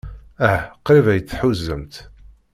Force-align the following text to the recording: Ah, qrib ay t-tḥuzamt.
Ah, 0.47 0.61
qrib 0.85 1.05
ay 1.11 1.21
t-tḥuzamt. 1.21 1.95